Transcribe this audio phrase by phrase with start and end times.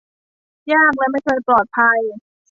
[0.71, 1.99] ยากและไม่ค่อยปลอดภัย